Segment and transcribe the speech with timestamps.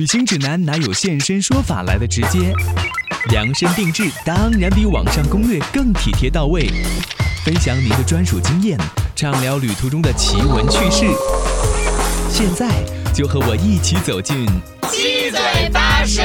[0.00, 2.54] 旅行指南哪有现身说法来的直接？
[3.28, 6.70] 量身定制当然比网上攻略更体贴到位。
[7.44, 8.78] 分享您的专属经验，
[9.14, 11.04] 畅聊旅途中的奇闻趣事。
[12.30, 12.82] 现在
[13.12, 14.46] 就和我一起走进
[14.90, 16.22] 七嘴八舌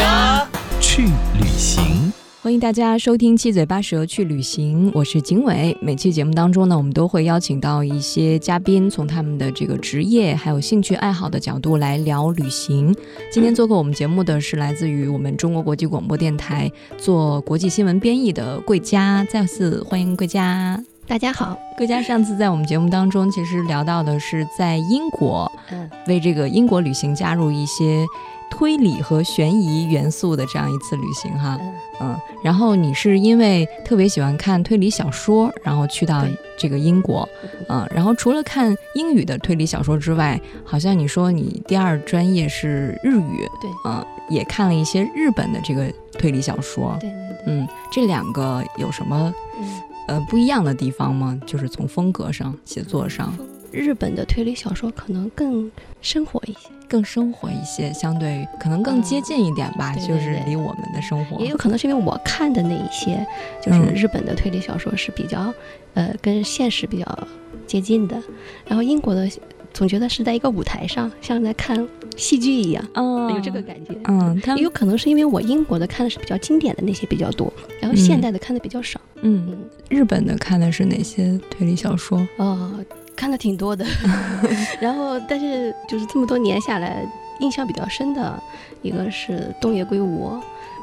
[0.79, 1.01] 去
[1.37, 2.13] 旅行。
[2.45, 5.75] 欢迎大家收听《七嘴八舌去旅行》，我是景伟。
[5.81, 12.95] 每期节目当中呢，我们都会邀请到一些嘉宾，从他们的这个职业还有兴趣爱好的角度来聊旅行。
[13.31, 20.79] 今天做客我们节目的是来自于我们中国国际广播电台做国际新闻编译的桂佳，再次欢迎桂佳。
[21.07, 28.05] 大家好，桂佳上次在我们节目当中，其实聊到的是在英国，嗯，为这个英国旅行加入一些
[28.49, 31.73] 推理和悬疑元素的这样一次旅行哈，嗯。
[32.01, 36.25] 嗯，然后你是因为特别喜欢看推理小说，然后去到
[36.57, 37.27] 这个英国，
[37.69, 43.69] 嗯，然后除了看英语的推理小说之外，好像你说你第二专业是日语，对。
[43.85, 51.39] 嗯，也看了一些日本的这个推理小说，对对对，嗯，这两个有什么嗯，呃不一样的地方吗？
[51.45, 53.33] 就是从风格上、写作上
[53.75, 55.69] 日本的推理小说可能更
[56.01, 63.25] 生活一些，更生活一些，相对于可能更接近一点吧，对对就是离我们的生活也有可能是因为我看的那一些，
[63.61, 65.53] 就是嗯日本的推理小说是比较，
[65.93, 67.27] 呃，跟现实比较
[67.67, 68.21] 接近的，
[68.67, 69.29] 然后英国的
[69.73, 73.93] 总觉得是在一个舞台上，像在看戏剧一样，嗯有这个感觉。
[74.05, 77.51] 嗯，他也有可能是因为我英国的看的是比较经典的那些比较多，
[77.81, 79.01] 然后现代的看的比较少。
[79.21, 79.57] 嗯，嗯，
[79.89, 82.25] 日本的看的是哪些推理小说？
[82.37, 82.71] 哦，
[83.15, 83.85] 看的挺多的，
[84.79, 87.05] 然后但是就是这么多年下来，
[87.39, 88.41] 印象比较深的
[88.81, 90.37] 一个是东野圭吾，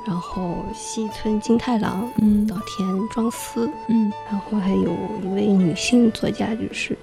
[0.06, 2.47] 然后西村金太郎、嗯。
[2.47, 4.12] 岛田庄司，嗯。
[4.30, 6.97] 然后还有一位女性作家就是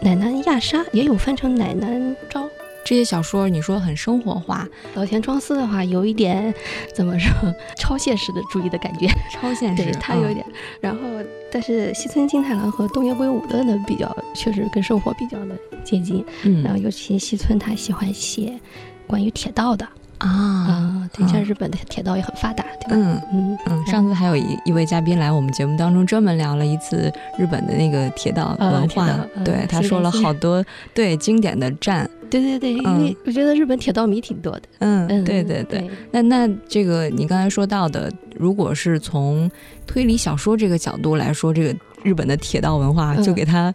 [0.00, 1.88] 奶奶亚沙，也有翻成奶奶
[2.28, 2.48] 昭。
[2.86, 6.52] 这些小说你说很生活化、岛田庄司的话，有一点
[6.94, 7.32] 怎么说
[7.78, 10.44] 超现实的主义的感觉，超现实，对他有一点。
[10.82, 11.13] 然后，
[11.54, 16.24] 但是西村金太郎和东野圭吾的呢，比较确实跟生活比较的接近。
[16.42, 18.58] 嗯，然后尤其西村他喜欢写
[19.06, 19.86] 关于铁道的
[20.18, 22.96] 啊，啊，对，像嗯日本的铁道也很发达，对吧？
[22.96, 23.22] 嗯。
[23.32, 29.08] 嗯嗯，上次还有一一位嘉宾来我们节目当中，专门聊了一次日本的那个铁道呃文化，
[29.44, 34.62] 对他说了好多对经典的站，对对对，因为我觉得日本铁道迷挺多的。
[34.78, 35.88] 嗯，嗯，对对对。
[36.10, 39.50] 那那这个你刚才说到的，如果是从
[39.86, 43.22] 推理小说这个角度来说，这个日本的铁道文化嗯。
[43.22, 43.72] 就给它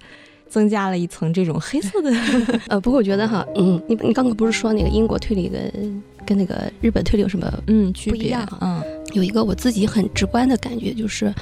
[0.50, 2.12] 增加了一层这种黑色的，
[2.70, 8.82] 呃，不过我觉得哈，嗯，你你刚刚不是说那个英国推理跟跟那个日本推理有什么嗯，区别不一样，嗯。
[9.14, 11.34] 有一个我自己很直观的感觉，就是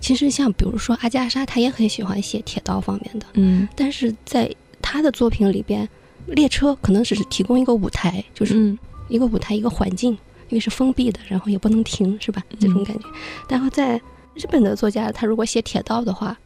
[0.00, 3.68] 其实像比如说阿加莎，她也很喜欢写铁道方面的，嗯。
[3.76, 5.88] 但是在她的作品里边，
[6.30, 10.12] 列车可能只是提供一个舞台，就是嗯一个舞台一个环境，
[10.48, 12.42] 因为是封闭的，然后也不能停，是吧？
[12.58, 13.04] 这种感觉。
[13.48, 14.00] 然后在
[14.34, 16.36] 日本的作家，他如果写铁道的话，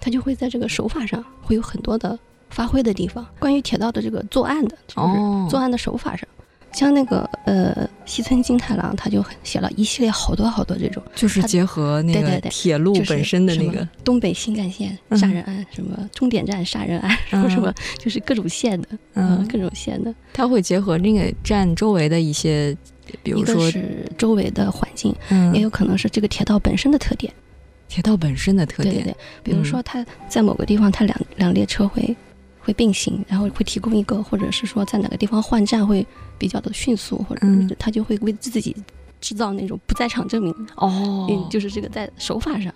[0.00, 2.18] 他就会在这个手法上会有很多的
[2.50, 3.26] 发挥的地方。
[3.38, 6.28] 关于铁道的这个作案的，就是哦作案的手法上，
[6.72, 15.18] 像那个呃西村金太郎，他就写了一系列好多好多这种，就是结合那个铁路本身的那个，东北新干线嗯。
[15.18, 19.38] 杀人案，什么终点站杀人案，什么什么，就是各种线的，嗯。
[19.38, 20.14] 嗯，各种线的。
[20.32, 22.76] 他会结合那个站周围的一些，
[23.22, 25.52] 比如说，是周围的环境，嗯。
[25.54, 27.32] 也有可能是这个铁道本身的特点。
[27.88, 32.16] 铁道本身的特点，对对对，比如说它在某个地方，它两两列车会
[32.70, 36.06] 会并行，然后会提供一个，或者是说在哪个地方换站会
[36.38, 38.74] 比较的迅速，或者嗯是它就会为自己
[39.20, 40.54] 制造那种不在场证明。
[40.76, 42.72] 哦嗯，就是这个在手法上，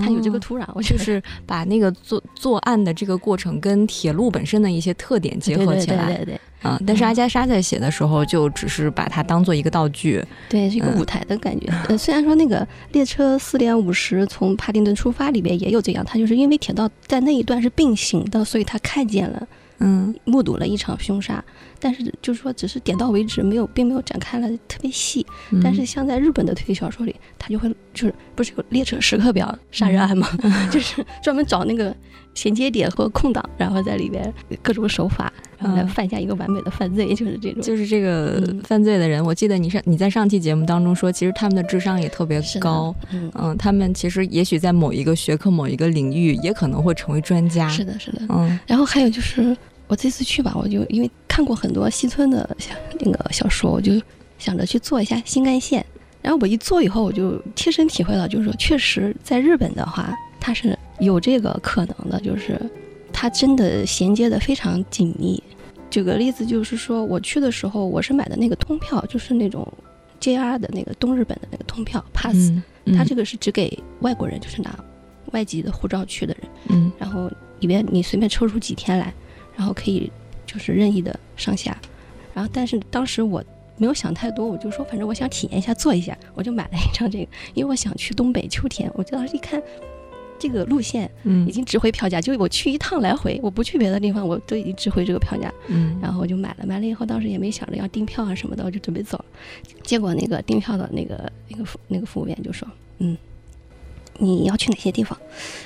[0.00, 11.66] 它有这个哦土壤，我就是把那个作作案的这个过程跟铁路本身的一些特点结合起来，对对对对嗯，但是阿加莎在写的时候就只是把它当做一个道具，对，是一个嗯舞台的感觉。
[11.88, 19.46] 呃，虽然说那个列车四点五十从帕丁顿出发里边也有这样，它就是因为铁道在那一段是并行的，所以他看见了。
[19.80, 21.42] 嗯目睹了一场凶杀，
[21.78, 25.24] 但是就是说只是点到为止，没有并没有展开了特别细。
[25.50, 30.28] 嗯但是像在日本的推理小说里，他就会就是不是有列车时刻表杀人案吗？
[30.70, 31.94] 就是专门找那个
[32.38, 34.32] 衔接点和空档，然后在里边
[34.62, 37.60] 各种手法，然后来嗯犯下一个完美的犯罪，就是这种。
[37.60, 48.20] 就是这个嗯犯罪的人，我记得你上你在上期节目当中说，其实他们的智商也特别高，嗯，嗯，他们其实也许在某一个学科、某一个领域，也可能会成为专家，是的，是的。
[48.28, 49.56] 嗯然后还有就是
[49.88, 54.00] 我这次去吧，我就因为看过很多西村的小那个小说，我就
[54.38, 55.84] 想着去做一下新干线。
[56.20, 62.60] 然后我一做以后，我就切身体会到，就是说，确实在日本的话，它是有这个可能的，就是
[63.12, 65.42] 它真的衔接的非常紧密。
[65.90, 69.66] 举个例子，就是说我去的时候，我是买的那个通票，就是那种
[70.20, 72.52] JR 的那个东日本的那个通票 pass，、
[72.84, 74.78] 嗯，它这个是只给外国人，就是拿
[75.32, 76.92] 外籍的护照去的人，嗯。
[76.98, 77.30] 然后
[77.60, 79.12] 里边你随便抽出几天来，
[79.56, 80.12] 然后可以
[80.44, 81.76] 就是任意的上下，
[82.34, 83.42] 然后但是当时我
[83.78, 89.62] 没有想太多，我就说反正我想体验一下坐一下，我就买了一张这个，因为我想去东北秋天，我当时一看
[90.38, 99.24] 这个路线嗯已经值回票价，就我去一趟来回，我不去别的地方，我都已经值回这个票价，嗯，然后我就买了，买了以后当时也没想着要订票啊什么的，我就准备走了。
[99.82, 102.68] 结果那个订票的那个那个服那个服务员就说
[102.98, 103.16] ：“嗯，
[104.18, 105.18] 你要去哪些地方？”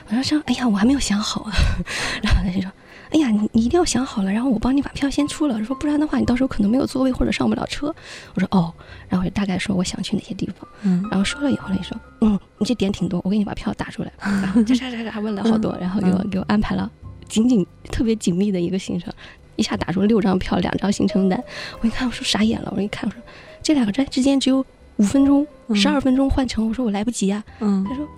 [0.09, 1.53] 我说：“说，哎呀，我还没有想好啊。
[2.23, 2.71] ”然后他就说
[3.13, 7.95] ：“哎呀，你你一定要想好了，然后我帮你把票先出了，说不然的话你到时候可能没有座位或者上不了车。”
[8.35, 8.73] 我说：“哦。”
[9.09, 16.91] 然后我就大概说我想去哪些地方，嗯然后说了以后呢，你说：“嗯，你这点挺多，我给你把票打出来。”然后这这这这问了好多，然后给我给我安排了
[17.29, 19.13] 紧紧特别紧密的一个行程。
[19.57, 21.39] 一下打出六张票，两张行程单。
[21.83, 22.73] 我一看，我说傻眼了。
[22.75, 23.23] 我一看，我说
[23.63, 24.65] 这两个站之间只有
[24.97, 26.67] 五分钟，嗯十二分钟换乘。
[26.67, 27.45] 我说我来不及啊。
[27.61, 28.09] 嗯他说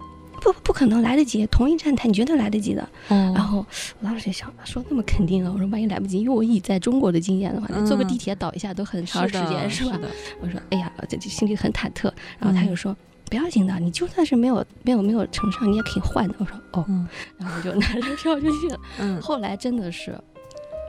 [0.44, 2.86] 不不可能来得及，同一站台你绝对来得及的。
[3.08, 3.66] 然哦，后
[4.00, 5.50] 我当时就想，说那么肯定啊？
[5.52, 9.96] 我说万一来不及，因为我以在中国的经验的话，嗯坐个地铁倒一下都很长时间，是吧？
[9.96, 10.08] 的，
[10.42, 12.12] 我说哎呀，这这心里很忐忑。
[12.38, 12.94] 然后他又说。
[13.30, 16.34] 不要紧的，你就算是没有没有没有乘上，你也可以换的。
[16.38, 17.08] 我说哦，嗯
[17.38, 18.78] 然后我就拿着票就去了。
[19.00, 20.16] 嗯后来真的是，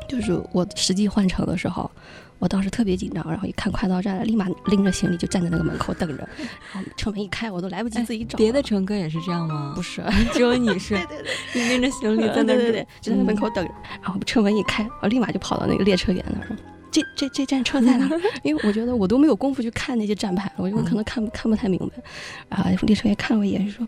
[0.08, 1.90] 就是我实际换乘的时候，
[2.40, 6.28] 我当时特别紧张，然后一看快到站了，立马拎着行李就站在那个门口等着，
[6.74, 8.38] 然后车门一开，我都来不及自己找了。
[8.38, 9.74] 别的乘客也是这样吗？
[9.76, 10.04] 不是，
[10.34, 13.72] 只有你是， 对对对，你拎着行李在那对对对，就在那门口等着，
[14.02, 16.56] 然后车门一开，我立马就跑到那个列车员那儿说。
[16.92, 18.22] 这这这站车在哪儿？
[18.42, 22.58] 因为我觉得我都没有功夫去看那些站牌，我就可能看不看不太明白。
[22.58, 23.86] 啊，列车员看了我一眼，就说：“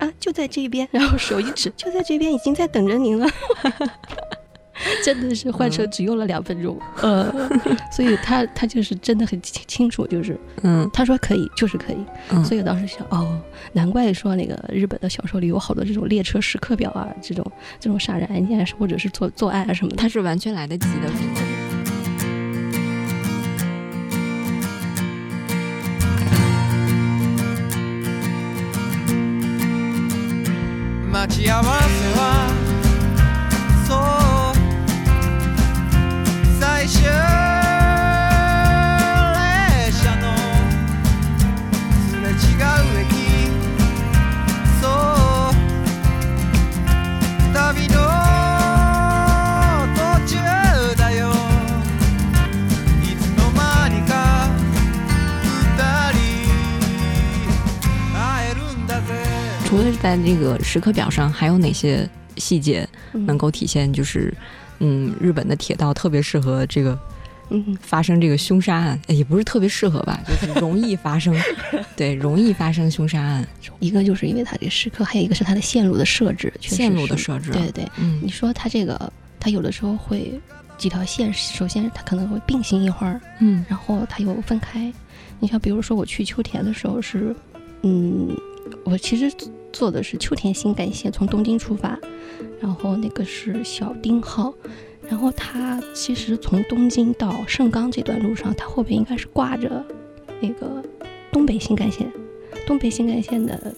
[0.00, 3.28] 啊，就在这边。”然后手一指，就在这边，已经在等着您了。
[5.03, 7.31] 真的是换车只用了两分钟， 呃，
[7.91, 11.97] 所以他他就是真的很清清楚，就是嗯他说可以就是可以，
[12.29, 13.39] 嗯，所以我当时想，哦，
[13.73, 17.45] 难怪说那个日本的小说里有好多这种列车时刻表啊，这种
[17.79, 19.97] 这种杀人案件啊，或者是作作案啊什么的。
[19.97, 21.41] 他是完全来得及的，是吗？
[31.13, 32.44] 待ち合わせは
[60.06, 63.92] 在那个时刻表上，还有哪些细节嗯能够体现？
[63.92, 64.32] 就是，
[64.78, 66.96] 嗯，日本的铁道特别适合这个
[67.50, 71.34] 嗯发生这个凶杀案，哎也不是特别适合吧，就是 容易发生，
[71.96, 73.44] 对，容易发生凶杀案，
[73.80, 80.40] 一个就是因为它这个时刻，还有一个是它的线路的设置，线路的设置，对对，嗯你说它这个，它有的时候会
[80.78, 84.92] 几条线，首先它可能会并行一会儿，嗯然后它又分开。
[85.40, 87.34] 你像比如说我去秋田的时候是，
[87.82, 88.28] 嗯，
[88.84, 89.28] 我其实
[89.72, 91.98] 坐的是秋田新干线，从东京出发，
[92.60, 94.52] 然后那个是小町号，
[95.08, 99.84] 然后它其实从东京到盛冈这段路上，它后边应该是挂着
[100.40, 100.82] 那个
[101.30, 102.10] 东北新干线，
[102.66, 103.74] 东北新干线的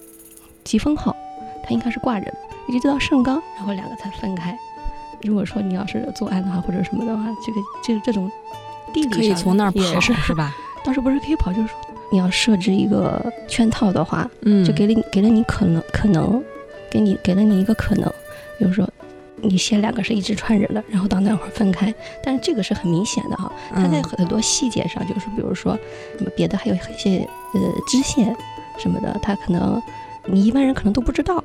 [0.64, 1.14] 疾风号，
[1.64, 4.56] 它应该是挂着的，一直到盛冈，然后两个才分开。
[5.22, 8.30] 如果说你要是作案的话，或者什么的话，这个这个这种
[8.92, 10.54] 地理可以上从那儿跑是是吧？
[10.84, 11.76] 倒是不是可以跑，就是说
[12.10, 16.42] 你要设置一个圈套的话，嗯，就给了你给了你可能可能，
[16.90, 18.08] 给你给了你一个可能，
[18.58, 18.88] 比如说
[19.40, 25.78] 你先两个是一直串着的，然后到那会儿分开，但是这个是很明显的哈，它在嗯很多细节上，就是比如说
[26.16, 28.34] 什么别的，还有一些呃支线
[28.78, 29.80] 什么的，它可能
[30.26, 31.42] 你一般人可能都不知道。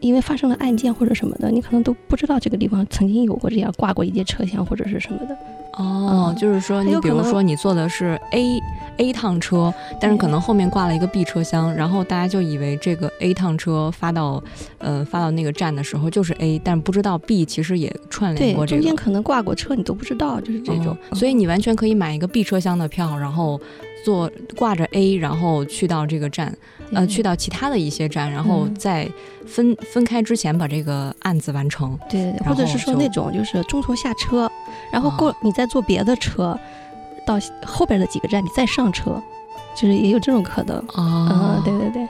[0.00, 5.34] 因为发生了案件或者什么的，你可能都不知道这个地方曾经有过这样挂过一节车厢或者是什么的。
[5.74, 8.60] 哦，嗯就是说，你比如说你坐的是 A
[8.98, 14.42] A 趟车，但是可能后面挂了一个 B 车厢，然后大家就以为这个 A 趟车发到
[14.78, 18.96] 呃发到那个站的时候就是 A，但不知道 B 其实也串联过，这个中间。
[18.96, 20.96] 可能挂过车，你都不知道，就是这种。
[21.10, 23.60] 嗯所以你完全可以买一个 B 车厢的票，然后
[24.04, 26.56] 坐挂着 A，然后去到这个站，
[26.92, 29.08] 呃，去到到其他的一些站，然后嗯在
[29.46, 31.98] 分分开之前把这个案子完成。
[32.10, 34.50] 对对对，或者是说那种就是中途下车，
[34.92, 36.58] 然后过、哦你再坐别的车，
[37.26, 39.22] 到后边的几个站你再上车，
[39.74, 40.76] 就是也有这种可能。
[40.94, 42.08] 哦嗯，对对对，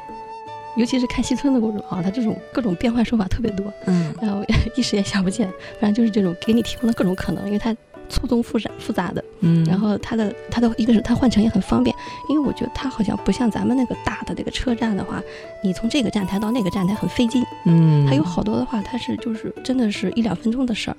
[0.76, 4.44] 尤其是看西村的公主啊，它这种各种变换手法特别多，嗯然后
[4.76, 5.50] 一时也想不起来，
[5.80, 7.76] 反正就是这种给你提供了各种可能，因为它
[8.08, 9.22] 错综复杂复杂的。
[9.40, 11.94] 嗯，然后它的它的一个是它换乘也很方便，
[12.28, 15.20] 因为我觉得它好像不像咱们那个大的这个车站的话，
[15.62, 17.44] 你从这个站台到那个站台很费劲。
[17.64, 20.96] 嗯，它有好多的话，它是就是真的是一两分钟的事儿。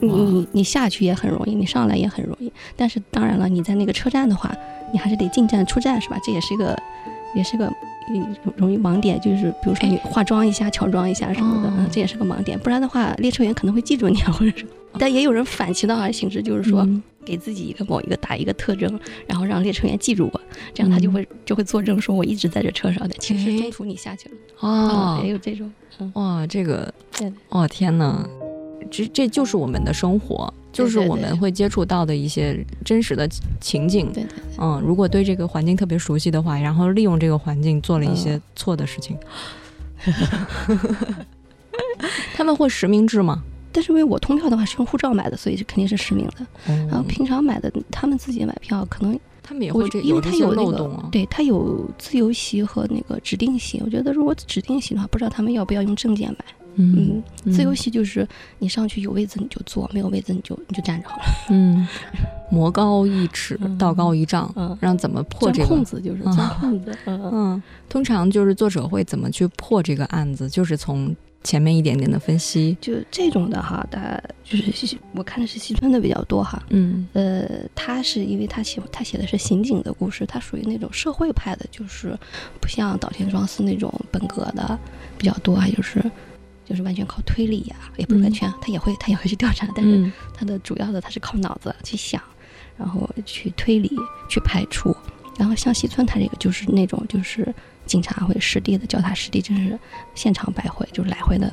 [0.00, 2.52] 你你你下去也很容易，你上来也很容易。
[2.76, 4.54] 但是当然了，你在那个车站的话，
[4.92, 6.18] 你还是得进站出站是吧？
[6.24, 6.76] 这也是一个
[7.34, 7.66] 也是个
[8.08, 12.58] 嗯容易盲点，就是比如说你化妆一下、乔装一下什么的，哦嗯，这也是个盲点。
[12.58, 14.68] 不然的话，列车员可能会记住你啊，或者说。
[14.98, 20.40] 但也有人反其道而行之，就是说嗯给自己一个某一个打一个特征，然后让列车员记住我，
[20.74, 23.14] 这样他就会就会作证说我一直在这车上的。
[23.18, 28.22] 其实哎中途你下去了，哦嗯，也有这种，嗯，哇，这个对，哦天哪，
[28.92, 33.26] 这这就是我们的生活，就是我们会接触到的一些真实的
[33.58, 34.12] 情景。
[34.12, 34.38] 对对对。
[34.58, 39.16] 嗯，如果对这个环境特别熟悉的话，然后利用这个环境做了一些嗯错的事情，
[42.36, 43.42] 他们会实名制吗？
[43.72, 46.46] 但是因为我通票的话是用护照买的，所以是肯定是实名的。
[46.66, 51.08] 然后哦，平常买的，他们自己买票可能他们也会这因为这些它有那个漏洞啊。
[51.10, 53.80] 对它有自由席和那个指定席。
[53.82, 56.44] 我觉得如果指定席的话，不知道他们要不要用证件买。
[56.74, 58.26] 嗯，嗯，自由席就是
[58.58, 61.24] 你上去有位子你就坐，没有位子你就你就站着好了。
[61.50, 61.86] 嗯，
[62.50, 66.96] 魔高一尺，嗯道高一丈，嗯让怎么破这个空子就是嗯钻空子。
[67.06, 71.14] 嗯 通常就是作者会怎么去破这个案子，就是从
[71.44, 72.76] 前面一点点的分析。
[72.80, 74.00] 就这种的哈，大
[74.44, 76.62] 就是西我看的是西村的比较多哈。
[76.70, 82.16] 嗯呃，他是因为他写他写的是刑警的故事，他属于那种社会派的，就是
[82.60, 84.78] 不像岛田庄司那种本格的
[85.18, 86.00] 比较多啊，就是
[86.64, 92.22] 就是完全靠推理呀、也不是完嗯全，他也会他也会去调查，但是嗯他的主要的他是靠脑子去想，
[92.76, 93.90] 然后去推理
[94.28, 94.94] 去排除，
[95.38, 97.54] 然后像西村他这个就是那种就是
[97.86, 99.78] 警察会实地的脚踏实地，真是
[100.14, 101.52] 现场摆回，就是来回的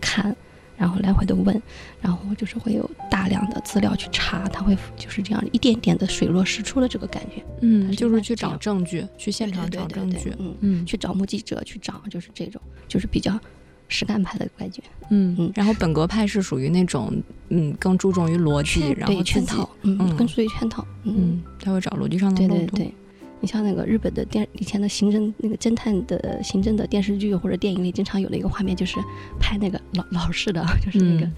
[0.00, 0.34] 看。
[0.78, 1.62] 然后来回的问，
[2.02, 7.42] 然后就是会有大量的资料去查，他会就是这样一点点的水落石出的这个感觉。
[7.62, 10.34] 嗯，就是去找证据，去现场找证据。
[10.38, 13.40] 嗯，嗯去找目击者，去找就是这种，就是比较
[13.88, 14.82] 实干派的感觉。
[15.10, 17.12] 嗯嗯然后本格派是属于那种
[17.50, 22.56] 嗯更注重于逻辑，然后圈套，嗯，嗯更注意圈套，嗯嗯，他会找逻辑上的漏洞。
[22.58, 22.94] 对对对，
[23.40, 28.98] 你像那个日本的电以前的刑侦那个侦探的刑侦的电视剧或者电影里，经常有的一个画面就是
[29.38, 31.26] 拍那个老老式的，就是那个。
[31.26, 31.34] 嗯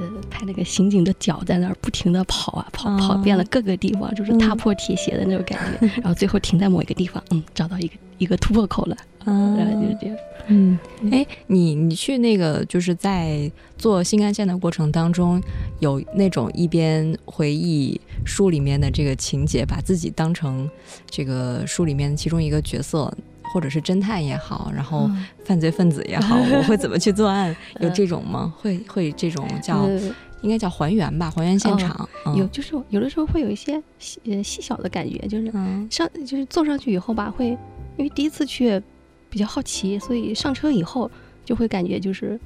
[0.00, 5.86] 呃，拍那个刑警的脚在那儿不停的跑啊跑，跑啊遍了各个地方，就是踏破铁鞋的那种感觉。
[6.00, 10.16] 然后最后停在某一个地方，嗯，找到一个一个突破口了，啊然后就是这样。
[10.46, 10.76] 嗯，
[11.12, 15.40] 哎，你你去那个就是在做新干线的过程当中，
[15.78, 20.68] 有那种一边回忆书里面的这个情节，把自己当成
[21.08, 23.14] 这个书里面其中一个角色，
[23.52, 27.54] 或者是侦探也好，然后嗯犯罪分子也好， 我会怎么去作案？
[27.80, 28.52] 有嗯这种吗？
[28.58, 30.00] 会会这种叫呃
[30.42, 32.08] 应该叫还原吧，还原现场。
[32.26, 37.48] 嗯有就是有的时候会有一些细呃细小的感觉，就是嗯上就是坐上去以后吧，会
[37.96, 38.80] 因为第一次去
[39.28, 41.10] 比较好奇，所以上车以后
[41.44, 42.38] 就会感觉就是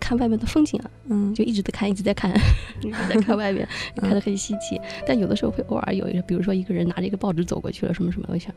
[0.00, 2.32] 看外面的风景啊，嗯就一直在看，一直在看，
[2.82, 4.80] 一直在看外面， 看得很稀奇。
[5.06, 8.52] 但有的时候会偶尔有一个，比如说一个人拿着一个报纸走过去了，什么什么，我想，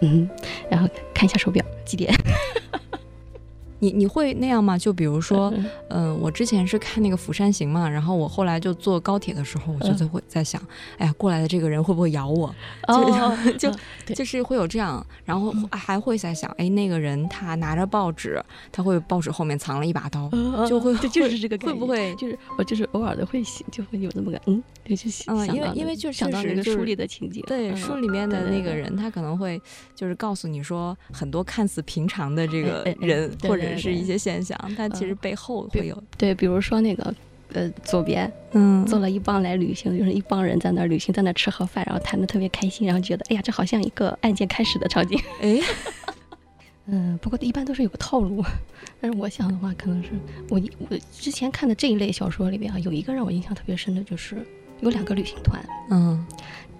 [0.00, 0.28] 嗯，
[0.70, 2.12] 然后看一下手表几点。
[3.80, 4.78] 你你会那样吗？
[4.78, 9.96] 就比如说，嗯嗯，我之前是看那个《釜山行》嘛，然后我后来就坐高铁的时候，我就嗯。
[9.96, 10.60] 在会在想，
[10.98, 12.54] 哎呀，过来的这个人会不会咬我？
[12.88, 13.70] 哦，就
[14.14, 15.68] 就是会有这样，然后嗯。
[15.72, 29.60] 还会在想，哎，那个人他拿着报纸，他会报纸后面藏了一把刀，嗯就会，就是这个会不会就是我就是偶尔的会想，就会有那么个嗯，就去想嗯因为因为就想到那个书里的情节，对，嗯书里面的对对对那个人，他可能会
[29.94, 35.16] 就是告诉你说很多看似平常的这个人，或者是一些现象，但其实嗯。
[35.20, 37.14] 背后比会有，对，比如说那个
[37.52, 38.84] 呃左边嗯。
[38.86, 45.18] 坐了一帮来旅行，就是一帮人在那儿旅行，在那儿吃盒饭，然后谈的特别开心，然后觉得哎呀，这好像一个案件开始的场景。
[45.42, 45.60] 哎，
[46.86, 48.42] 嗯，不过一般都是有个套路，
[49.00, 50.10] 但是我想的话，可能是
[50.48, 54.36] 我我之前看的这一类小说里边啊，有一个让我印象特别深的，就是
[54.80, 56.26] 有两个旅行团，嗯。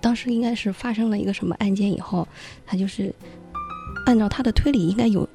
[0.02, 2.26] 当时应该是发生了一个什么案件以后，
[2.64, 3.14] 他就是
[4.06, 5.28] 按照他的推理，应该有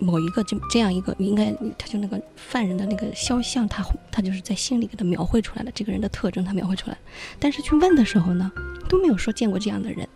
[0.00, 6.92] 某一个这这样一个，应该他就那个犯人的那个肖像，他他就是在心里给他描绘出来了，这个人的特征他描绘出来。
[6.94, 6.98] 了，
[7.38, 8.50] 但是去问的时候呢，
[8.88, 10.08] 都没有说见过这样的人，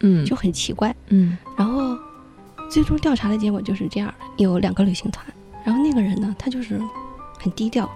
[0.00, 0.94] 嗯，就很奇怪。
[1.08, 1.36] 嗯。
[1.56, 1.96] 然后
[2.70, 5.24] 最终调查的结果就是这样的：有两个旅行团，
[5.64, 6.80] 然后那个人呢，他就是
[7.38, 7.90] 很低调，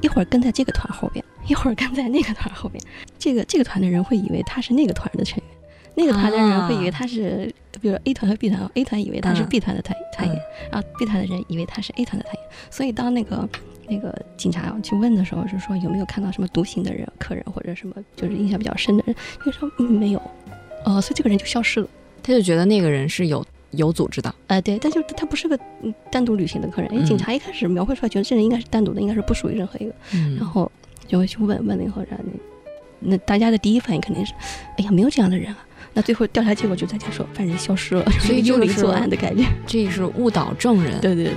[0.00, 2.82] 一会儿跟在这个团后边，一会儿跟在那个团后边。
[3.18, 5.53] 这个这个团的人会以为他是那个团的成员，
[5.96, 9.48] 那个团的人会以为他是，比如 A 团和 B 团，A 团以为他是嗯。
[9.48, 12.44] B 团的团团员嗯，然后 B 团的人以为他是 A 团的团员。
[12.70, 13.48] 所以当那个
[13.88, 20.22] 那个警察去问的时候是说有没有看到什么独行的人、客人或者什么就是印象比较深的人，就说嗯没有，
[20.84, 21.88] 呃，所以这个人就消失了。
[22.22, 30.36] 他就觉得那个人是有有组织的，呃，对，但就他不是个嗯单独旅行的客人，因为警察一开始描绘出来，觉得这人应该是单独的，应该是不属于任何一个，嗯。
[30.36, 30.70] 然后
[31.06, 32.24] 就会去问问了以后，然后
[33.00, 34.32] 那那大家的第一反应肯定是，
[34.78, 35.63] 哎呀，没有这样的人啊。
[35.93, 39.43] 那最后调查结果就在讲说，犯人消失了， 所以这个是幽灵作案的感觉。
[39.65, 41.33] 这是误导证人，对对对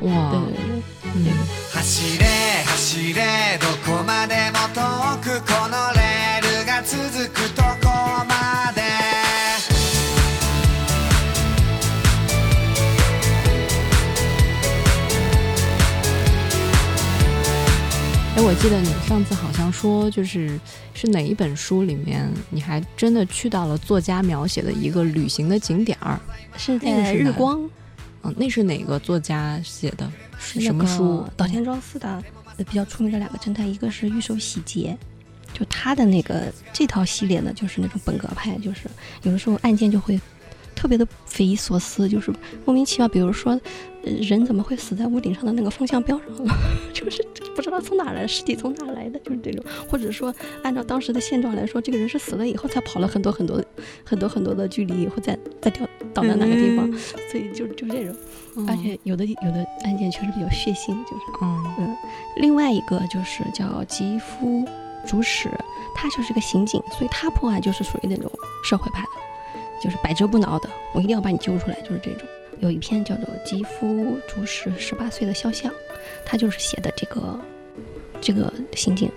[0.00, 0.82] 哇，对对
[1.14, 1.26] 嗯
[1.72, 1.82] 走
[2.18, 2.24] れ
[2.64, 4.80] 走れどこまでも遠
[5.20, 6.96] くこのレールが続
[7.30, 7.35] く
[18.47, 20.57] 我记得你上次好像说，就是
[20.93, 26.17] 是哪一本书里面，你还真的去到了作家描写的一个旅行的景点儿，
[26.55, 27.69] 是那个日光，
[28.23, 30.09] 嗯，那是哪个作家写的？
[30.39, 31.25] 是是什么书？
[31.35, 32.23] 岛田庄司的
[32.55, 34.97] 呃比较出名的两个侦探，一个是玉手洗劫。
[35.53, 38.83] 就他的那个这套系列呢，就是那种本格派，就是
[39.23, 40.17] 有的时候案件就会
[40.73, 42.31] 特别的匪夷所思，就是
[42.63, 43.09] 莫名其妙。
[43.09, 43.59] 比如说，
[44.05, 46.55] 呃人怎么会死在屋顶上的那个风向标上了？
[46.93, 47.21] 就是
[47.57, 49.65] 不知道从哪来的，尸体从哪来的，就是这种。
[49.89, 53.59] 或者说，按照当时的现状来说，这个人是死了以后才跑了很多很多
[54.05, 56.87] 很多很多的距离，以后再再掉倒在哪个地方，
[57.31, 58.15] 所以就就这种。
[58.55, 61.23] 嗯，而且有的有的案件确实比较血腥，就是。
[61.41, 61.97] 嗯
[62.37, 64.63] 另外一个就是叫吉夫
[65.07, 65.49] 主使，
[65.95, 68.31] 他就是个刑警，所以他破案就是属于那种
[68.63, 69.09] 社会派的，
[69.81, 72.27] 就是百折不挠的，我一定要把你揪出来，就是这种。
[72.59, 75.71] 有一篇叫做《吉夫主使十八岁的肖像》，
[76.25, 77.39] 他就是写的这个
[78.21, 79.11] 这个刑警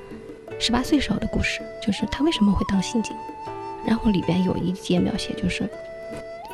[0.58, 3.14] 十八岁时候的故事，就是他为什么会当刑警。
[3.86, 5.68] 然后里边有一节描写，就是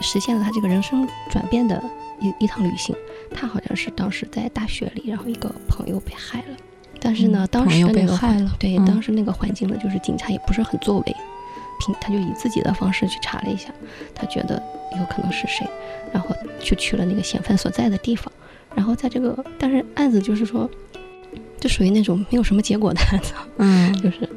[0.01, 1.83] 实现了他这个人生转变的
[2.21, 2.95] 一一趟旅行。
[3.35, 6.57] 他好像是当时在大学里，然后一个朋友被害了，
[7.01, 11.17] 但是呢，嗯当时的那个害了对，嗯当时那个环境呢，就是警察也不是很作为，
[11.81, 13.71] 凭他就以自己的方式去查了一下，
[14.15, 14.63] 他觉得
[14.97, 15.69] 有可能是谁，
[16.13, 18.33] 然后就去了那个嫌犯所在的地方，
[18.77, 20.71] 然后在这个，但是案子就是说，
[21.59, 23.93] 就属于那种没有什么结果的案子，嗯。
[24.01, 24.29] 就是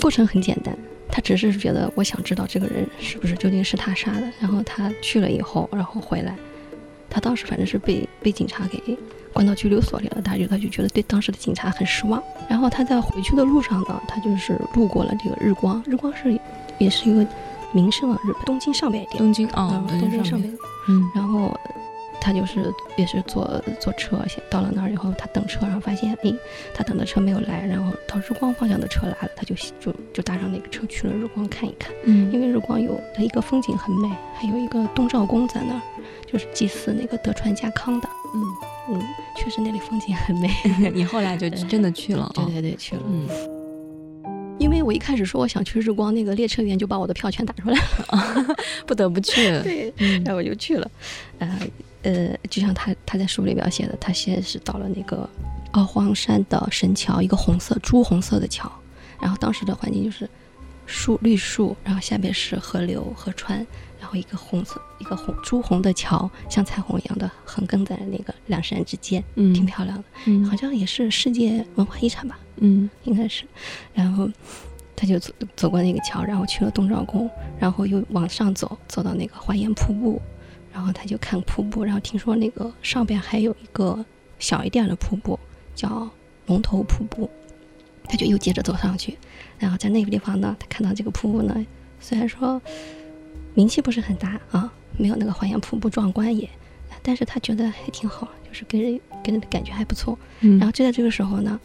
[0.00, 0.76] 过程很简单，
[1.10, 6.34] 他只是觉得我想知道这个人是不是究竟是他杀的，然后他去了以后，然后回来，
[7.10, 8.96] 他当时反正是被被警察给
[9.32, 16.38] 关到拘留所里了，他就他就觉得对当时的警察很失望，然后他在回去的路上呢，他就是路过了这个日光，日光是
[16.78, 17.26] 也是一个
[17.72, 20.48] 名胜啊，日本东京上北一点，东京哦嗯，东东京上北。
[20.88, 21.10] 嗯。
[21.14, 21.58] 然后
[22.28, 26.30] 他就是也是坐坐车，先到了那儿以后，他等车，然后发现，哎，
[26.74, 35.80] 他等的车没有来，然后到日光方向的车来了，他就就就搭上那个车去了日光看一看，嗯因为日光有它一个风景很美，还有一个东照宫在那儿，
[36.30, 38.42] 就是祭祀那个德川家康的，嗯，
[38.90, 39.02] 嗯，
[39.34, 40.50] 确实那里风景很美，
[40.92, 42.44] 你后来就真的去了啊？
[42.44, 43.02] 对对对，去了。
[43.06, 43.26] 嗯，
[44.58, 49.34] 因为我一开始说我想去日光，那个列车员就把我的票全打出来了 不得不去。
[49.62, 50.90] 对，嗯然后我就去了，
[51.38, 51.60] 呃
[52.02, 55.28] 呃，就像他他在书里描写的，他先是到了那个
[55.72, 58.70] 奥荒山的神桥，一个红色朱红色的桥，
[59.20, 60.28] 然后当时的环境就是
[60.86, 63.58] 树绿树，然后下面是河流河川，
[64.00, 72.38] 然后一个红色一个红朱红的桥，像彩虹一样的横亘在那个两山之间，嗯，挺漂亮的，嗯，好像也是世界文化遗产吧。
[72.60, 72.88] 嗯。
[73.04, 73.44] 应该是，
[73.94, 74.28] 然后
[74.94, 80.20] 他就走走过那个桥，然后去了东照宫，然后又往上走，走到那个花岩瀑布，
[80.72, 84.04] 然后他就看瀑布，然后听说那个上边还有一个
[84.38, 85.38] 小一点的瀑布，
[85.74, 86.08] 叫
[86.46, 87.30] 龙头瀑布，
[88.04, 89.16] 他就又接着走上去，
[89.58, 91.64] 然后在那个地方呢，他看到这个瀑布呢，
[92.00, 92.60] 虽然说
[93.54, 96.48] 名气不是很大啊，没有那个花岩瀑布壮观也，
[97.02, 100.18] 但是他觉得还挺好，就是给人给人的感觉还不错。
[100.40, 101.58] 嗯，然后就在这个时候呢，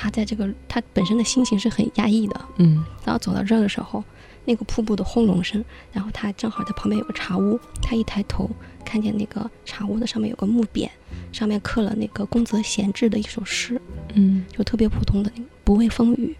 [0.00, 2.40] 他在这个他本身的心情是很压抑的。
[2.58, 2.84] 嗯。
[3.04, 4.04] 然后走到这儿的时候，
[4.44, 8.48] 那个瀑布的轰隆声，然后他正好在旁边有个茶屋，他一抬头
[8.84, 10.88] 看见那个茶屋的上面有个木匾，
[11.32, 13.80] 上面刻了那个宫泽贤治的一首诗，
[14.14, 16.36] 嗯，就特别普通的那个“不畏风雨。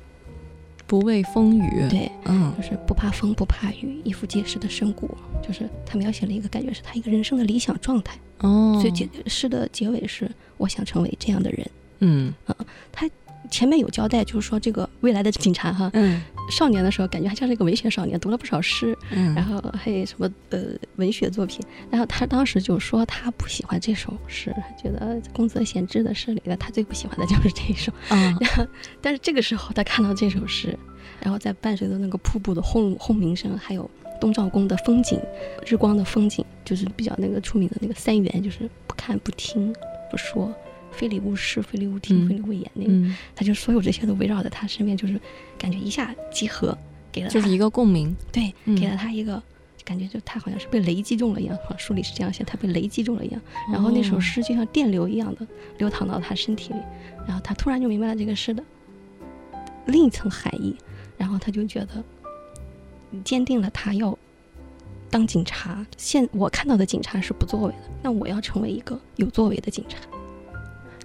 [0.86, 2.50] 不畏风雨”，，对，嗯。
[2.56, 5.14] 就是不怕风不怕雨，一副结实的身骨，
[5.46, 8.18] 就是他描写了一个感觉是他一个人生的理想状态。
[8.38, 11.70] 哦，所以结诗的结尾是我想成为这样的人。
[12.00, 12.32] 嗯
[13.50, 16.20] 前面有交代，就是说这个未来的警察哈，嗯
[16.50, 20.60] 少年的时候感觉还像是一个文学少年，读了不少诗，嗯，然后还有什么呃
[20.96, 21.60] 文学作品。
[21.90, 27.92] 然后他当时就说他不喜欢这首诗，他觉得宫泽贤治的诗里的他最不喜欢的就是这一首。
[28.08, 28.66] 啊 然后，
[29.02, 30.76] 但是这个时候他看到这首诗，
[31.20, 35.20] 然后在伴随着那个瀑布的轰轰鸣声，还有东照宫的风景、
[35.66, 39.70] 日光的风景，就是比较那个出名的那个三元，就是不看不听
[40.10, 40.50] 不说，
[40.98, 45.18] 非礼勿视、非礼勿听、嗯非礼勿言那个，嗯，他就所有这些都围绕在他身边，就是
[45.56, 46.76] 感觉一下集合，
[47.12, 48.14] 给了他就是一个共鸣。
[48.32, 49.40] 对，嗯给了他一个。
[49.84, 53.40] 感觉就他好像是被雷击中了一样，好像书里是这样写，他被雷击中了一样。
[53.72, 55.46] 然后那首哦诗就像电流一样的
[55.78, 56.78] 流淌到他身体里，
[57.26, 58.62] 然后他突然就明白了这个诗的
[59.86, 60.76] 另一层含义，
[61.16, 62.04] 然后他就觉得
[63.24, 64.18] 坚定了他要
[65.08, 65.86] 当警察。
[65.96, 69.96] 现我看到的警察是不作为的，那我要成为一个有作为的警察，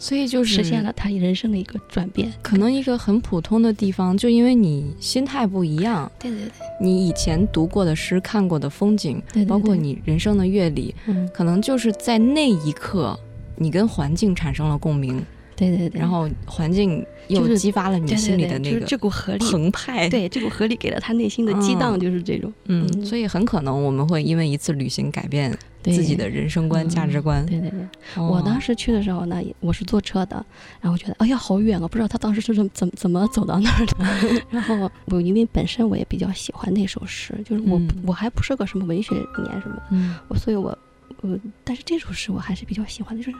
[0.03, 2.29] 所以就是实现了他人生的一个转变。
[2.41, 6.51] 可能一个很普通的地方，就因为你心态不一样，对对对。
[6.81, 13.17] 你以前读过的诗、看过的风景，对对，包括，你人生的阅历，嗯，可能就是在那一刻，
[13.55, 27.45] 你跟环境产生了共鸣，对对对，然后环境又就是激发了你心里的那个这股合力，澎湃。，对这股合力给了他内心的激荡，嗯就是这种嗯，嗯所以很可能我们会因为一次旅行改变自己的人生观、嗯价值观。
[27.45, 27.79] 对对对。
[28.15, 30.45] 哦我当时去的时候呢，也我是坐车的，
[30.81, 34.41] 然后觉得哎呀好远啊，不知道他当时是怎么怎么怎么走到那儿的。
[34.51, 40.77] 然后我因为本身我也比较喜欢那首诗，就是我、嗯我还不是个什么文学年什么的，嗯我所以我
[41.21, 43.37] 呃，但是这首诗我还是比较喜欢的，就是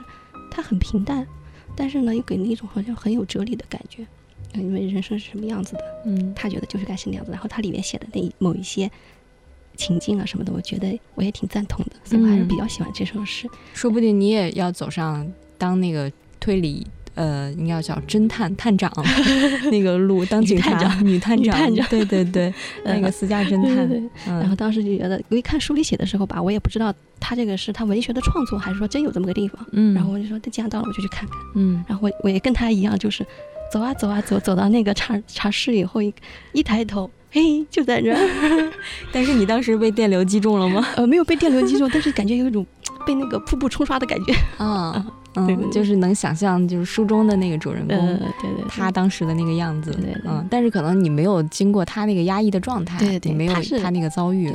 [0.50, 1.26] 它很平淡，
[1.76, 4.06] 但是呢又给你一种好像很有哲理的感觉。
[4.52, 7.32] 呃因为人生是什么样子的，嗯他觉得就是该是那样子。
[7.32, 8.88] 然后他里面写的那一某一些
[9.76, 13.48] 情境啊什么的，我觉得我也挺赞同的，所以我还是嗯比较喜欢这首诗。
[13.72, 16.86] 说不定你也要走上当那个推理。
[17.14, 18.90] 呃，应该叫侦探探长
[19.70, 22.52] 那个路，当警察女探长女探长， 探长对对对，
[22.84, 24.10] 那个私家侦探，对对对。
[24.26, 29.64] 嗯然后当时就觉得，我一看书里写的时候吧，我也不知道他这个是他文学的创作，还是说真有这么个地方。
[29.72, 31.38] 嗯，然后我就说，那既然到了，我就去看看。
[31.54, 33.24] 嗯然后我我也跟他一样，就是
[33.72, 36.12] 走啊走啊走，走到那个茶茶室以后，一
[36.52, 38.72] 一抬头，嘿，就在这儿。
[39.12, 40.84] 但是你当时被电流击中了吗？
[40.96, 42.66] 呃，没有被电流击中，但是感觉有一种
[43.06, 44.34] 被那个瀑布冲刷的感觉。
[44.58, 45.04] 啊，
[45.36, 45.94] 嗯，就是。
[45.94, 54.52] 能想象，就是书中的那个主人公，呃，对对对，他当时的那个样子，对嗯，但是可能你没有经过他那个压抑的状态，对对你没有他那个遭遇，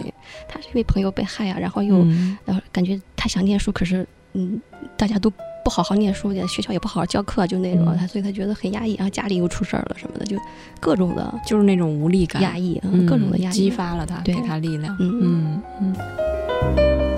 [0.50, 2.38] 他是因为朋友被害啊，然后又、嗯。
[2.44, 4.62] 然后感觉他想念书，可是嗯，
[4.98, 5.32] 大家都
[5.64, 7.98] 不好好念书，也学校也不好好教课，就那种，嗯。
[7.98, 10.38] 他所以他觉得很压抑，然后家里又出事儿了什么的，就
[10.82, 14.36] 各种的就是那种无力感，压抑，嗯，各种的压抑，激发了他，对。
[14.36, 15.62] 给他力量，嗯。
[15.82, 15.96] 嗯
[16.76, 17.09] 嗯。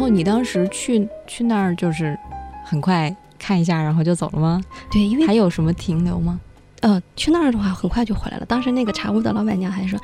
[0.00, 2.18] 后你当时去去那儿就是
[2.64, 4.60] 很快看一下，然后就走了吗？
[4.90, 6.40] 对，因为还有什么停留吗？
[6.80, 8.46] 呃去那儿的话很快就回来了。
[8.46, 10.00] 当时那个茶屋的老板娘还说。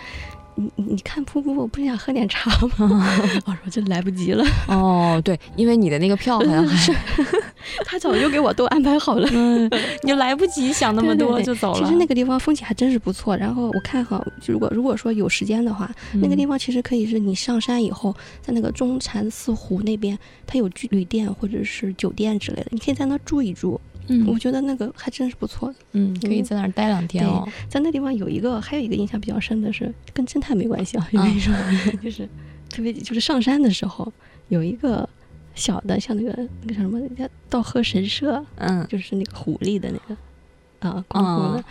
[0.59, 3.07] 你你你看瀑布，我不是想喝点茶吗？
[3.45, 6.95] 我说这来不及了，哦，对，因为你的那个票好像还，
[7.85, 9.29] 他早就给我都安排好了。
[9.33, 9.65] 嗯，
[10.03, 11.79] 你就来不及想那么多对对对就走了。
[11.81, 13.37] 其实那个地方风景还真是不错。
[13.37, 23.81] 然后我看哈，就如果如果说有时间的话，那个地方，其实可以是你上山以后，在那个中禅寺湖那边，它有居旅店或者是酒店之类的，你可以在那住一住。
[24.09, 25.75] 嗯我嗯觉得那个还真是不错的。
[25.93, 27.45] 嗯，可以在那儿待两天哦。
[27.69, 31.53] 在那地方有一个，还有一个印象比较深的是，跟侦探没关系啊，因为说
[32.01, 32.29] 就是
[32.71, 34.13] 特别就是上山的时候
[34.49, 35.09] 有一个
[35.57, 36.31] 小的像那个
[36.63, 38.87] 那个叫什么叫道贺神社，嗯。
[38.89, 41.65] 就是那个狐狸的那个啊，供奉的。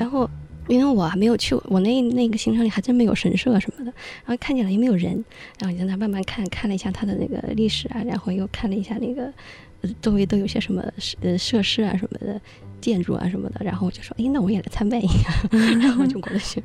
[0.00, 0.28] 然后
[0.66, 3.92] 因为我还没有去，我那那个行程里还真没有神社什么的，
[4.24, 5.24] 然后看见了也没有人，
[5.60, 9.32] 然后你在那慢慢看，看了一下它的那个历史啊，然后又看了一下那个
[9.82, 12.40] 呃周围都有些什么设呃设施啊什么的。
[12.78, 15.30] 建筑啊什么的，然后我就说，哎，那我也来参拜一下，
[15.80, 16.62] 然后我就过去。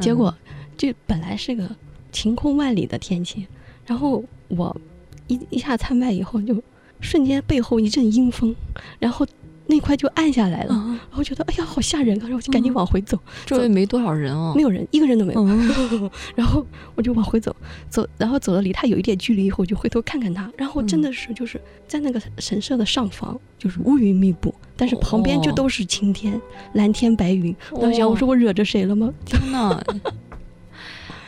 [0.00, 0.34] 结果
[0.76, 1.70] 这本来是个
[2.10, 3.46] 晴空万里的天气，
[3.86, 4.76] 然后我
[5.32, 6.62] 一一下参拜以后，就
[7.00, 8.54] 瞬间背后一阵阴风，
[8.98, 9.26] 然后
[9.66, 15.40] 那块就暗下来了，啊，然后觉得哎呀好吓人啊，然后我就赶紧往回走，周围没多少人哦，没有人，一个人都没有。
[15.42, 16.64] 嗯 然后
[16.94, 17.54] 我就往回走，
[17.88, 26.40] 走，然后走了离他有一点距离以后，我就回头看看他，然后真的是就是在那个神社的上方，就是乌云密布，但是旁边就哦都是晴天，
[26.74, 27.54] 蓝天白云。
[27.70, 29.12] 我当时想，哦我说我惹着谁了吗？
[29.24, 29.82] 天呐！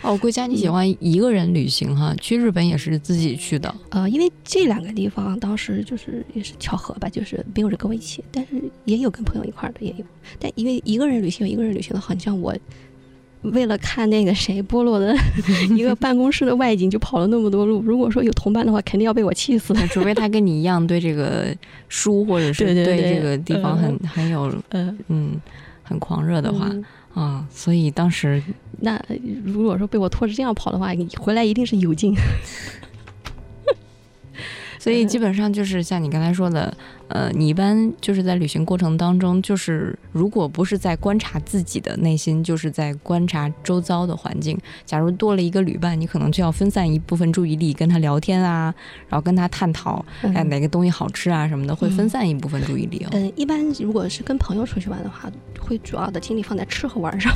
[0.04, 2.14] 哦，归家你喜欢一个人旅行哈？
[2.20, 3.74] 去日本也是自己去的。
[3.88, 10.04] 呃，因为这两个地方当时就是也是巧合吧，就是没有人跟我一起，但是也有跟朋友一块儿的也有。
[10.38, 12.54] 但因为一个人旅行有一个人旅行的，好像我
[13.42, 15.14] 为了看那个谁波洛的
[15.76, 17.80] 一个办公室的外景就跑了那么多路。
[17.82, 19.74] 如果说有同伴的话，肯定要被我气死。
[19.88, 21.46] 除非他跟你一样对这个
[21.88, 25.40] 书或者是对这个地方很很有嗯嗯
[25.82, 28.42] 很狂热的话嗯啊，所以当时
[28.80, 29.00] 那
[29.44, 32.14] 如果说被我拖着这样跑的话，你回来一定是有劲。
[34.84, 36.76] 所以基本上就是像你刚才说的，
[37.08, 44.58] 呃，你一般就是在旅行过程当中，就是如果不是在观察自己的内心，就是在观察周遭的环境。
[44.84, 48.74] 假如多了一个旅伴，你可能就要分散一部分注意力，跟他聊天啊，
[49.08, 53.08] 然后跟他探讨，哎，哪个东西好吃啊什么的，会分散一部分注意力哦。
[53.12, 57.32] 嗯，一般如果是跟朋友出去玩的话，会主要的精力放在吃和玩上。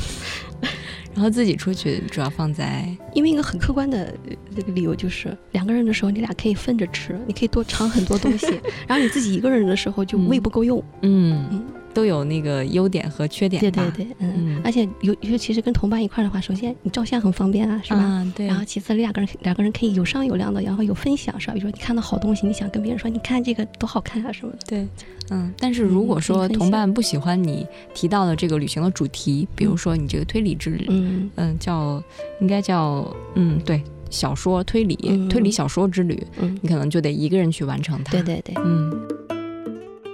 [1.18, 4.14] 然后自己出去主要放在，因为一个很客观的
[4.54, 8.46] 这个理由就是，两个人的时候你俩可以分着吃，你可以多尝很多东西，
[8.86, 10.80] 然后你自己一个人的时候就胃不够用。
[11.02, 11.66] 嗯嗯，
[11.98, 13.82] 都有那个优点和缺点吧。
[13.94, 17.98] 对对对，嗯，嗯而且尤尤其是跟同伴一块儿的话，首先你照相很方便啊，是吧？
[18.00, 21.54] 嗯，对然后其次两个人两个人可以有商有量的，然后有分享，是吧？
[21.54, 24.58] 比如说你看到好东西，你想跟别人说，你看这个多好看啊什么的。
[24.68, 24.86] 对，
[25.30, 32.00] 嗯，但是如果说同伴不喜欢你提到的这个旅行的主题，比如说你这个推理之旅，嗯嗯，叫
[32.40, 38.12] 应该叫嗯，对，小说推理、嗯推理小说之旅，嗯，你可能就得一个人去完成它。
[38.12, 38.92] 对，对对，嗯。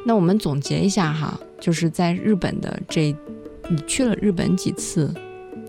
[0.04, 3.14] 那我们总结一下哈，就是在日本的这，
[3.68, 5.12] 你去了日本几次？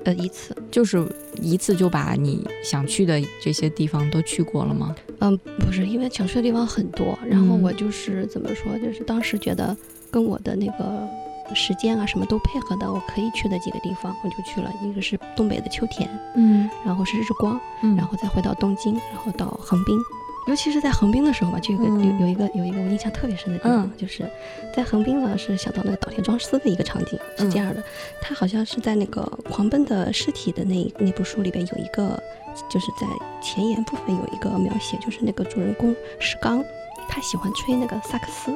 [0.03, 1.03] 呃，一次，就是
[1.41, 4.95] 一次就把你想去的这些地方都去过了吗？
[5.19, 9.75] 嗯，不是，因为想去的地方很多，然后嗯我就是怎么说，就是当时觉得
[10.11, 11.07] 跟我的那个
[11.55, 14.71] 时间啊什么都配合的，我可以去的几个地方，我就去了。
[14.83, 19.97] 一个是东北的秋田，嗯然后是日光，嗯然后再回到东京，然后到横滨。
[20.47, 22.19] 尤其是在横滨的时候嘛，就有个、嗯。
[22.19, 23.91] 有有一个有一个我印象特别深的地方，嗯。
[23.97, 24.29] 就是
[24.75, 27.83] 在横滨呢是想到那个岛田庄司的一个场景，是这样的，
[28.21, 32.21] 他好像是在那个《狂奔的尸体》的那那部书里边有一个，
[32.69, 33.07] 就是在
[33.41, 36.63] 前言部分有一个描写，就是那个主人公石刚，
[37.07, 38.55] 他喜欢吹那个萨克斯，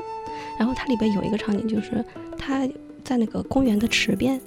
[0.58, 2.04] 然后它里边有一个场景就是
[2.38, 2.68] 他
[3.04, 4.40] 在那个公园的池边。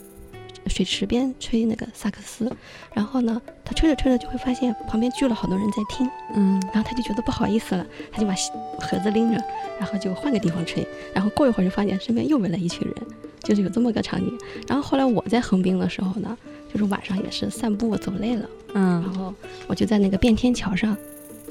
[0.67, 2.51] 水池边吹那个萨克斯，
[2.95, 8.35] 然后呢，他吹着吹着就会发现旁边聚了好多人在听，嗯然后他就觉得不好意思了，他就把
[8.81, 9.43] 盒子拎着，
[9.79, 12.95] 然后就换个地方吹，然后过一会儿就发现身边又围了一群人，
[13.43, 14.39] 就是有这么个场景。
[14.69, 16.37] 然后后来我在横滨的时候呢，
[16.73, 19.35] 就是晚上也是散步走累了，嗯然嗯后
[19.67, 20.97] 我就在那个变天桥上，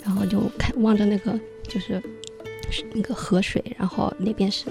[0.03, 2.01] 然后就看望着那个就是
[2.69, 4.67] 是那个河水，然后那边是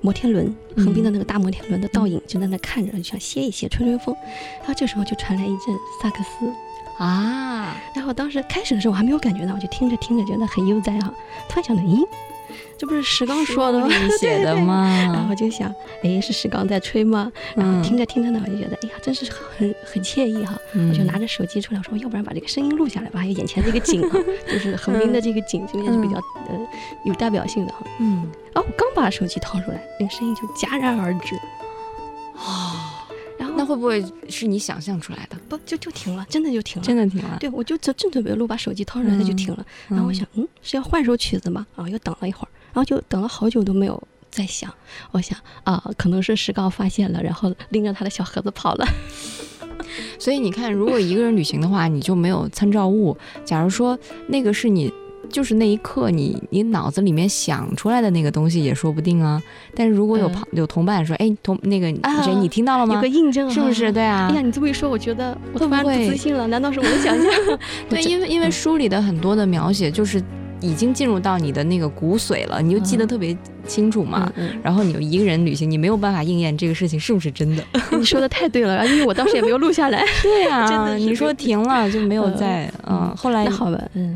[0.00, 0.84] 摩天轮，嗯。
[0.84, 4.14] 横滨的那个大摩天轮的倒影，就在那看着，就想歇一歇，吹吹风。
[4.58, 6.50] 然后这时候就传来一阵萨克斯，
[6.98, 11.12] 啊，然后当时开始的时候我还没有感觉到，我就听着听着觉得很悠哉哈，
[11.48, 12.06] 突然想到，咦，
[12.78, 13.88] 这不是石刚说的吗？
[14.18, 14.88] 写的对对吗？
[15.12, 17.30] 然后就想，哎，是石刚在吹吗？
[17.54, 20.58] 然后嗯听着听着呢，我就觉得，哎呀，真是很很惬意哈。
[20.74, 24.16] 我我就拿着手机出来，我说要不然把这个声音录下来吧，还有眼前这个景啊，
[24.50, 26.16] 就是横滨的这个景，这个也是比较
[26.48, 26.58] 呃
[27.04, 27.78] 有代表性的哈。
[27.98, 28.22] 嗯
[28.54, 31.34] 哦我刚把手机掏出来，那个声音就戛然而止，
[32.36, 32.89] 哦，然后
[33.60, 35.36] 那会不会是你想象出来的？
[35.46, 36.86] 不就就停了，真的就停了。
[36.86, 37.36] 真的停了。
[37.38, 39.66] 对，我就正正准备录，把手机掏出来，它就停了。
[39.86, 41.66] 然后我想，嗯，是要换首曲子吗？
[41.76, 44.72] 然后又等了一会儿，然后就等了好久都没有再响。
[45.10, 48.86] 我想啊，可能是石膏发现了，然后拎着他的小盒子跑了。
[50.18, 53.14] 所以你看，如果一个人旅行的话，你就没有参照物。
[53.44, 54.90] 假如说那个是你，
[55.30, 59.42] 就是那一刻你你脑子里面想出来的那个东西也说不定啊。
[59.74, 63.08] 但是如果有嗯朋、有同伴说，哎，同那个啊谁，你听到了吗有个？
[63.08, 63.90] 印证，是不是？？
[63.92, 64.28] 对啊。
[64.30, 66.46] 哎呀，你这么一说，我觉得我突然不自信了。
[66.48, 67.30] 难道是我的想象？
[67.88, 70.22] 对，因为因为书里的很多的描写就是
[70.60, 74.32] 已经进入到你的那个骨髓了，你就记得嗯特别清楚嘛。
[74.36, 77.64] 嗯然后你就一个人旅行，你没有办法应验这个事情是不是真的。
[77.72, 80.04] 嗯， 你说的太对了，因为我当时也没有录下来。
[80.22, 84.14] 对呀、 真的你说停了就没有再嗯嗯后来那好吧，嗯，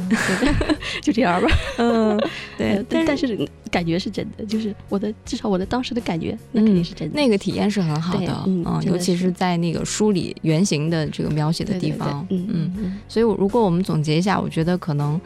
[1.02, 1.48] 就这样吧。
[1.78, 2.18] 嗯，
[2.59, 3.38] 对呃，但但是
[3.70, 7.14] 感觉是真的，就是我的至少我的当时的感觉，那嗯肯定是真的。
[7.16, 15.18] 那个体验是很好的，嗯尤其是是在那个书里原型的这个描写的地方，嗯嗯，嗯所以我如果我们总结一下，我觉得可能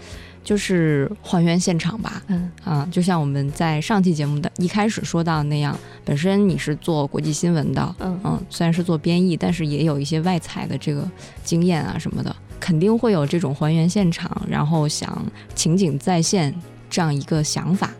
[0.48, 2.50] 就是还原现场吧，嗯。
[2.64, 8.18] 啊，就像我们在上期节目的一开始说到的那样，本身你是做国际新闻的，嗯。
[8.24, 11.06] 嗯，虽然是做编译，但是也有一些外采的这个
[11.44, 15.22] 经验啊什么的，肯定会有这种还原现场，然后想
[15.54, 16.54] 情景再现
[16.88, 17.90] 这样一个想法，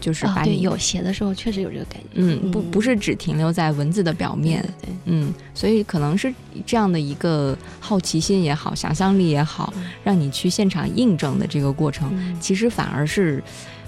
[0.00, 2.08] 就是把你、有写的时候确实有这个感觉。
[2.14, 6.32] 嗯，不不是只停留在文字的表面，对，对嗯，所以可能是
[6.64, 9.84] 这样的一个好奇心也好，想象力也好，嗯。
[10.04, 12.36] 让你去现场印证的这个过程，嗯。
[12.40, 13.42] 其实反而是。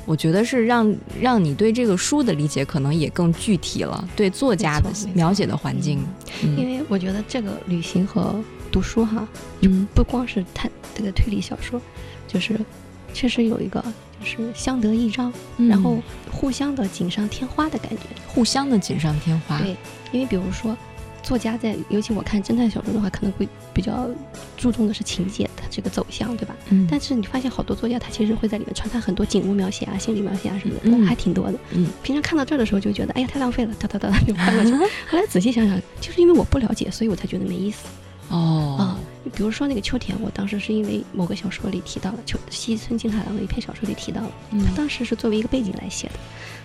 [0.07, 5.99] 我觉得是让让你对这个书的理解可能也更具体了，对作家的描写的环境，
[6.43, 6.79] 因嗯。
[6.79, 8.35] 为我觉得这个旅行和
[8.73, 9.29] 读书哈，
[9.61, 9.87] 嗯。
[9.95, 11.79] 不光是探这个推理小说，
[12.27, 12.59] 就是
[13.13, 13.85] 确实有一个
[14.21, 15.99] 就是相得益彰，嗯然后
[16.31, 18.03] 互相的锦上添花的感觉。
[18.27, 19.77] 互相的锦上添花，对，
[20.13, 20.77] 因为比如说
[21.23, 24.09] 作家在，尤其我看侦探小说的话，可能会比较
[24.57, 26.55] 注重的是情节，它这个走向，对吧？
[26.71, 31.59] 嗯但是你发现好多作家他其实会在里面穿插很多景物描写啊、心理描写啊什么的，嗯还挺多的。
[31.73, 34.73] 嗯，平常看到这儿的时候就觉得，哎呀，太浪费了，哒哒哒就翻过去。
[35.11, 37.87] 后来仔细想想，就是因为我不了解，所以我才觉得没意思
[38.29, 38.99] 哦啊。
[39.25, 46.15] 你比如说那个秋田，我当时是因为某个小说里提到了秋西村金太郎的一篇小说里提到了，嗯他当时是作为一个背景来写的，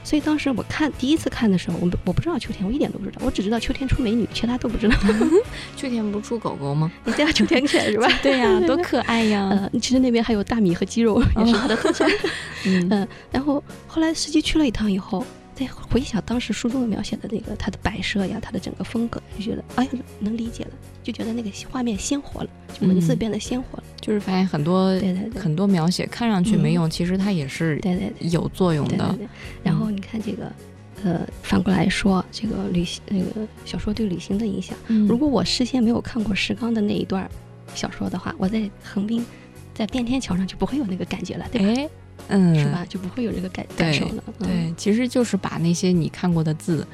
[0.03, 4.95] 所以当时我看第一次看的时候，我不我不知道秋田，我一点都不知道，我只知道秋田出美女，其他都不知道。
[5.75, 6.91] 秋田不出狗狗吗？
[7.05, 8.07] 你家秋田犬是吧？
[8.21, 9.49] 对呀、 多可爱呀！
[9.51, 12.09] 呃，其实那边还有大米和鸡肉，也是他的特产。
[12.65, 20.71] 嗯嗯，然后后来实际去了一趟以后，再回想当时书中描写的那个他的摆设呀，他的整个风格，就觉得哎呀能理解了，
[21.03, 23.83] 就觉得那个画面鲜活了，就文字嗯变得鲜活了。
[24.01, 29.17] 就是发现很多对对对很多描写看上去没用，其实它也是对对对有作用的。
[29.63, 30.51] 然后你看这个，
[31.03, 37.29] 呃，反过来说，这个旅行那个小说对旅行的影响，嗯如果我事先没有看过石刚的那一段
[37.75, 39.25] 小说的话，我在横滨。
[39.75, 41.81] 在变天桥上就不会有那个感觉了，对吧？
[41.81, 41.89] 哎，
[42.29, 42.85] 嗯，是吧？
[42.87, 44.23] 就不会有这个感感受了。
[44.39, 46.85] 嗯对，其实就是把那些你看过的字，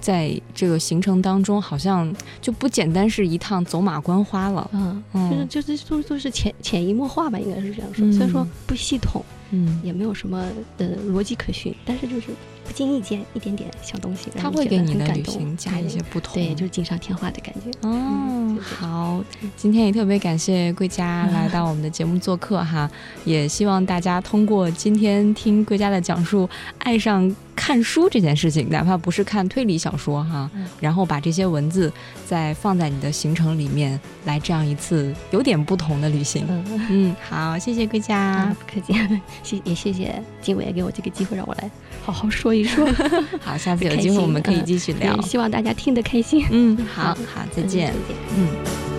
[0.00, 4.70] 在这个行程当中，好像就不简单是一趟走马观花了。
[4.72, 8.06] 嗯，嗯就是就是都都是潜潜移默化吧，应该是这样说。
[8.06, 10.44] 嗯虽然说不系统，嗯，也没有什么
[10.78, 12.28] 呃逻辑可循，但是就是
[12.70, 16.34] 不经意间一点点小东西，让它会给你的旅行加一些不同。
[16.34, 17.68] 对，就是锦上添花的感觉。
[17.80, 19.24] 哦嗯，好，
[19.56, 22.88] 今天也特别感谢贵家来到我们的节目做客哈，
[23.24, 31.92] 也希望大家通过今天听贵家的讲述，爱上看书这件事情，哪怕不是看推理小说哈，嗯然后把这些文字
[32.26, 36.46] 再放在你的行程里面，来这样一次有点不同的旅行。
[36.48, 38.94] 嗯，嗯，好，谢谢贵佳 啊，，不客气，
[39.42, 41.70] 谢也谢谢金伟给我这个机会，让我来
[42.02, 42.88] 好好说一说，
[43.44, 45.22] 好，下次有机会 我们可以嗯继续聊也。
[45.22, 46.42] 希望大家听得开心。
[46.50, 48.14] 嗯，好好，再见嗯再。
[48.14, 48.16] 见。
[48.38, 48.89] 嗯。